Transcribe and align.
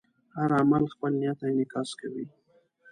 هر 0.37 0.49
عمل 0.59 0.83
خپل 0.93 1.11
نیت 1.21 1.39
انعکاس 1.49 1.89
کوي. 1.99 2.25